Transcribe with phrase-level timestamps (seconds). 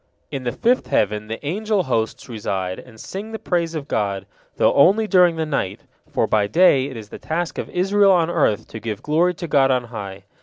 [0.31, 4.25] In the fifth heaven, the angel hosts reside, and sing the praise of God,
[4.57, 8.27] though only during the night, for by day it is the task of Israel on
[8.31, 10.23] earth to give glory to God on high.